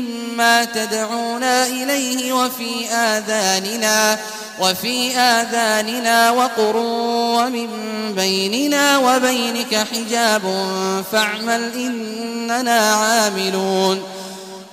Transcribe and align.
مما 0.00 0.64
تدعونا 0.64 1.66
إليه 1.66 2.32
وفي 2.32 2.88
آذاننا 2.92 4.18
وفي 4.60 5.18
آذاننا 5.18 6.30
وقر 6.30 6.76
ومن 7.36 7.68
بيننا 8.16 8.98
وبينك 8.98 9.86
حجاب 9.92 10.42
فاعمل 11.12 11.72
إننا 11.74 12.94
عاملون. 12.94 14.02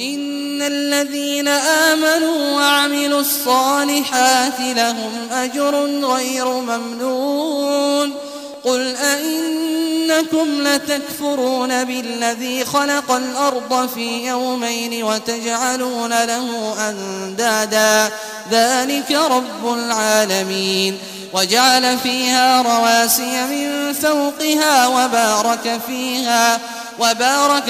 إن 0.00 0.62
الذين 0.62 1.48
آمنوا 1.48 2.60
وعملوا 2.60 3.20
الصالحات 3.20 4.60
لهم 4.60 5.12
أجر 5.32 5.74
غير 6.04 6.48
ممنون. 6.48 8.14
قل 8.64 8.96
أئنكم 8.96 10.46
لتكفرون 10.62 11.84
بالذي 11.84 12.64
خلق 12.64 13.12
الأرض 13.12 13.88
في 13.94 14.26
يومين 14.26 15.04
وتجعلون 15.04 16.24
له 16.24 16.74
أندادا. 16.88 18.10
ذلك 18.50 19.10
رب 19.10 19.74
العالمين. 19.74 20.98
وجعل 21.32 21.98
فيها 21.98 22.62
رواسي 22.62 23.44
من 23.46 23.92
فوقها 23.92 24.86
وبارك 24.86 25.00
فيها. 25.06 25.06
وبارك 25.66 25.80
فيها 25.86 26.60
وقدر 26.98 27.60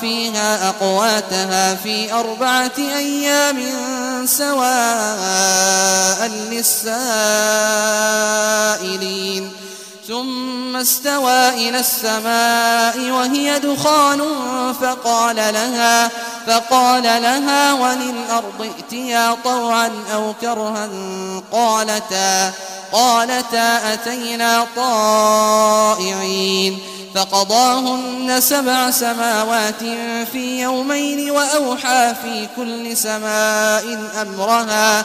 فيها 0.00 0.68
أقواتها 0.68 1.74
في 1.74 2.12
أربعة 2.12 2.72
أيام 2.78 3.62
سواء 4.26 6.30
للسائلين. 6.50 7.60
ثم 10.10 10.76
استوى 10.76 11.48
إلى 11.48 11.80
السماء 11.80 13.10
وهي 13.10 13.58
دخان 13.58 14.20
فقال 14.80 15.36
لها 15.36 16.10
فقال 16.46 17.02
لها 17.02 17.72
وللأرض 17.72 18.72
ائتيا 18.76 19.36
طوعا 19.44 19.90
أو 20.14 20.34
كرها 20.40 20.88
قالتا 21.52 22.52
قالتا 22.92 23.92
أتينا 23.92 24.66
طائعين. 24.76 26.78
فقضاهن 27.14 28.40
سبع 28.40 28.90
سماوات 28.90 29.82
في 30.32 30.62
يومين 30.62 31.30
وأوحى 31.30 32.14
في 32.22 32.48
كل 32.56 32.96
سماء 32.96 34.10
أمرها 34.22 35.04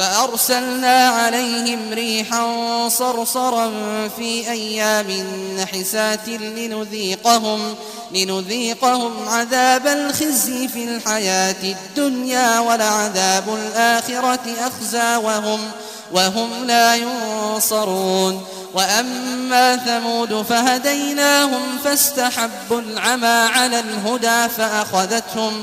فأرسلنا 0.00 1.08
عليهم 1.08 1.92
ريحا 1.92 2.88
صرصرا 2.88 3.70
في 4.16 4.50
أيام 4.50 5.10
نحسات 5.58 6.28
لنذيقهم 6.28 7.74
لنذيقهم 8.14 9.28
عذاب 9.28 9.86
الخزي 9.86 10.68
في 10.68 10.84
الحياة 10.84 11.62
الدنيا 11.62 12.60
ولعذاب 12.60 13.44
الآخرة 13.48 14.40
أخزى 14.60 15.16
وهم 15.16 15.60
وهم 16.12 16.64
لا 16.64 16.94
ينصرون. 16.94 18.46
وأما 18.74 19.76
ثمود 19.76 20.42
فهديناهم 20.42 21.78
فاستحبوا 21.84 22.80
العمى 22.80 23.26
على 23.26 23.80
الهدى 23.80 24.48
فأخذتهم 24.48 25.62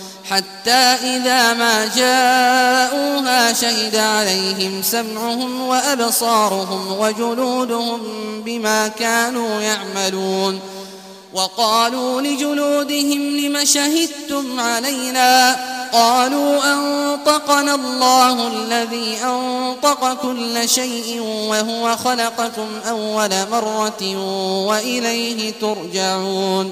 حتى 0.31 0.71
إذا 1.15 1.53
ما 1.53 1.85
جاءوها 1.85 3.53
شهد 3.53 3.95
عليهم 3.95 4.81
سمعهم 4.83 5.61
وأبصارهم 5.61 6.99
وجلودهم 6.99 8.01
بما 8.45 8.87
كانوا 8.87 9.61
يعملون 9.61 10.59
وقالوا 11.33 12.21
لجلودهم 12.21 13.37
لم 13.37 13.65
شهدتم 13.65 14.59
علينا 14.59 15.55
قالوا 15.93 16.73
أنطقنا 16.73 17.75
الله 17.75 18.47
الذي 18.47 19.17
أنطق 19.23 20.13
كل 20.21 20.69
شيء 20.69 21.21
وهو 21.21 21.97
خلقكم 21.97 22.67
أول 22.89 23.29
مرة 23.51 24.15
وإليه 24.67 25.53
ترجعون 25.61 26.71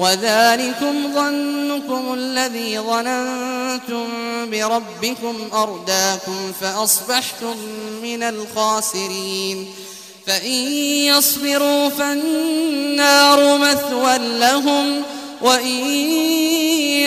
وذلكم 0.00 1.14
ظنكم 1.14 2.14
الذي 2.14 2.78
ظننتم 2.78 4.06
بربكم 4.50 5.36
أرداكم 5.52 6.52
فأصبحتم 6.60 7.56
من 8.02 8.22
الخاسرين 8.22 9.68
فإن 10.26 10.52
يصبروا 11.12 11.88
فالنار 11.88 13.58
مثوى 13.58 14.18
لهم 14.18 15.02
وإن 15.42 15.84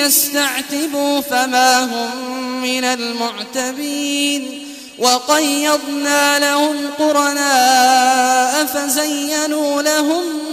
يستعتبوا 0.06 1.22
فما 1.22 1.84
هم 1.84 2.62
من 2.62 2.84
المعتبين 2.84 4.68
وقيضنا 5.00 6.40
لهم 6.40 6.76
قرناء 7.00 8.66
فزينوا 8.66 9.82
لهم 9.82 10.53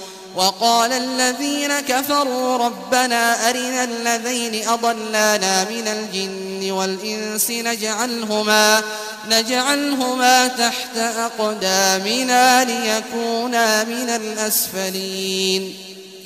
وقال 0.35 0.91
الذين 0.91 1.79
كفروا 1.79 2.57
ربنا 2.57 3.49
أرنا 3.49 3.83
الذين 3.83 4.67
أضلانا 4.67 5.63
من 5.63 5.87
الجن 5.87 6.71
والإنس 6.71 7.51
نجعلهما 7.51 8.81
نجعلهما 9.29 10.47
تحت 10.47 10.97
أقدامنا 10.97 12.63
ليكونا 12.63 13.83
من 13.83 14.09
الأسفلين. 14.09 15.73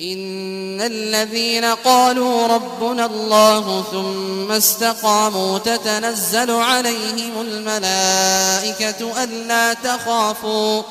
إن 0.01 0.81
الذين 0.81 1.65
قالوا 1.65 2.47
ربنا 2.47 3.05
الله 3.05 3.83
ثم 3.91 4.51
استقاموا 4.51 5.59
تتنزل 5.59 6.51
عليهم 6.51 7.41
الملائكة 7.41 9.23
ألا 9.23 9.73
تخافوا 9.73 10.83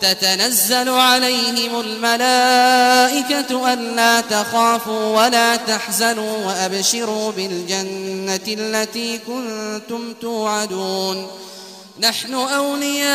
تتنزل 0.00 0.88
عليهم 0.88 1.80
الملائكة 1.80 3.72
ألا 3.72 4.20
تخافوا 4.20 5.22
ولا 5.22 5.56
تحزنوا 5.56 6.46
وأبشروا 6.46 7.32
بالجنة 7.32 8.40
التي 8.48 9.18
كنتم 9.18 10.14
توعدون. 10.20 11.26
نحن 12.00 12.34
أولياؤكم 12.34 13.08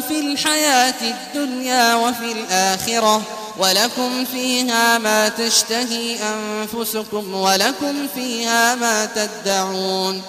في 0.00 0.20
الحياة 0.20 0.94
الدنيا 1.02 1.94
وفي 1.94 2.32
الآخرة 2.32 3.22
ولكم 3.58 4.24
فيها 4.24 4.98
ما 4.98 5.28
تشتهي 5.28 6.16
أنفسكم 6.16 7.34
ولكم 7.34 8.08
فيها 8.14 8.74
ما 8.74 9.08
تدعون. 9.16 10.22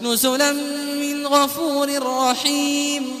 نزلا 0.00 0.52
من 0.52 1.26
غفور 1.26 2.02
رحيم. 2.02 3.20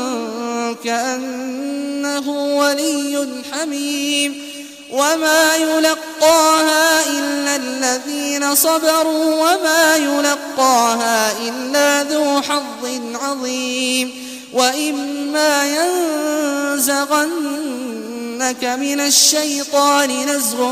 كأنه 0.83 2.29
ولي 2.57 3.27
حميم 3.51 4.51
وما 4.91 5.55
يلقاها 5.55 7.05
إلا 7.09 7.55
الذين 7.55 8.55
صبروا 8.55 9.35
وما 9.35 9.95
يلقاها 9.95 11.31
إلا 11.47 12.03
ذو 12.03 12.41
حظ 12.41 12.99
عظيم 13.21 14.11
وإما 14.53 15.63
ينزغنك 16.75 17.03
من 18.63 18.99
الشيطان 18.99 20.25
نزغ 20.25 20.71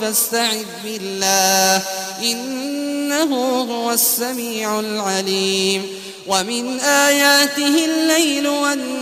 فاستعذ 0.00 0.66
بالله 0.84 1.82
إنه 2.22 3.34
هو 3.70 3.92
السميع 3.92 4.80
العليم 4.80 5.86
ومن 6.26 6.80
آياته 6.80 7.84
الليل 7.84 8.48
والنهار 8.48 9.01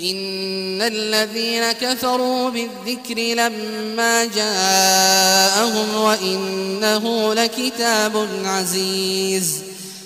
إن 0.00 0.82
الذين 0.82 1.72
كفروا 1.72 2.50
بالذكر 2.50 3.18
لما 3.18 4.24
جاءهم 4.24 5.94
وإنه 5.94 7.34
لكتاب 7.34 8.28
عزيز. 8.44 9.60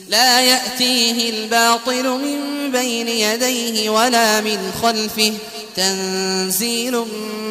لا 0.09 0.41
يأتيه 0.41 1.31
الباطل 1.31 2.09
من 2.09 2.71
بين 2.73 3.09
يديه 3.09 3.91
ولا 3.91 4.41
من 4.41 4.73
خلفه. 4.83 5.33
تنزيل 5.77 7.05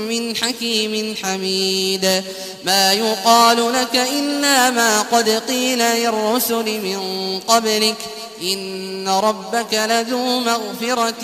من 0.10 0.36
حكيم 0.36 1.16
حميد. 1.24 2.24
ما 2.66 2.94
يقال 2.94 3.74
لك 3.74 3.96
إلا 3.96 4.70
ما 4.70 5.02
قد 5.02 5.30
قيل 5.30 5.80
للرسل 5.80 6.66
من 6.66 7.00
قبلك. 7.48 7.98
إن 8.42 9.08
ربك 9.08 9.74
لذو 9.74 10.40
مغفرة 10.40 11.24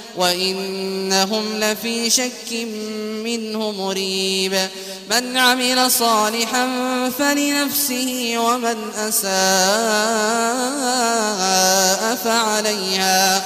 وإنهم 0.17 1.43
لفي 1.59 2.09
شك 2.09 2.51
منه 3.23 3.71
مريب. 3.71 4.67
من 5.11 5.37
عمل 5.37 5.91
صالحا 5.91 6.69
فلنفسه 7.19 8.33
ومن 8.37 8.77
أساء 8.95 9.31
فعليها. 12.15 13.45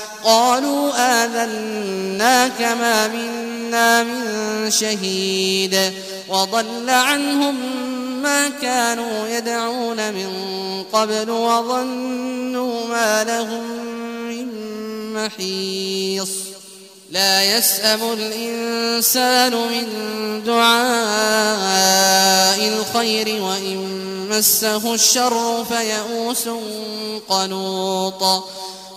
قالوا 0.23 0.91
آذناك 1.23 2.61
ما 2.61 3.07
منا 3.07 4.03
من 4.03 4.71
شهيد 4.71 5.93
وضل 6.29 6.89
عنهم 6.89 7.55
ما 8.21 8.49
كانوا 8.49 9.27
يدعون 9.27 10.13
من 10.13 10.29
قبل 10.93 11.29
وظنوا 11.29 12.87
ما 12.87 13.23
لهم 13.23 13.63
من 14.27 14.47
محيص. 15.13 16.29
لا 17.11 17.57
يسأم 17.57 17.99
الإنسان 18.13 19.53
من 19.53 19.87
دعاء 20.45 22.01
الخير 22.67 23.41
وإن 23.41 23.77
مسه 24.29 24.93
الشر 24.93 25.65
فيئوس 25.65 26.49
قنوط. 27.29 28.43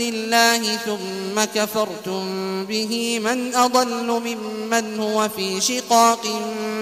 الله 0.00 0.76
ثم 0.76 1.44
كفرتم 1.54 2.24
به 2.66 3.18
من 3.18 3.54
أضل 3.54 4.06
ممن 4.06 5.00
هو 5.00 5.28
في 5.28 5.60
شقاق 5.60 6.26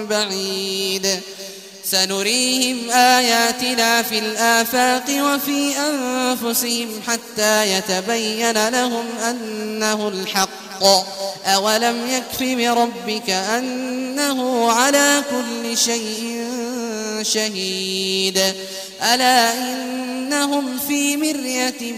بعيد. 0.09 1.19
سنريهم 1.85 2.89
آياتنا 2.89 4.01
في 4.01 4.19
الآفاق 4.19 5.05
وفي 5.09 5.73
أنفسهم 5.77 6.89
حتى 7.07 7.77
يتبين 7.77 8.69
لهم 8.69 9.05
أنه 9.29 10.07
الحق. 10.07 10.83
أولم 11.45 12.07
يكف 12.09 12.43
بربك 12.43 13.29
أنه 13.29 14.71
على 14.71 15.23
كل 15.31 15.77
شيء 15.77 16.47
شهيد. 17.21 18.41
ألا 19.13 19.53
إنهم 19.53 20.79
في 20.87 21.17
مرية 21.17 21.95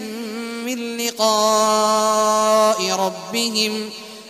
من 0.67 0.97
لقاء 0.97 2.79
ربهم 2.91 3.89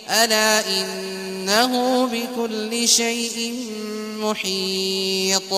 ألا 0.10 0.50
إنه 0.82 2.06
بكل 2.06 2.88
شيء 2.88 3.54
محيط. 4.20 5.54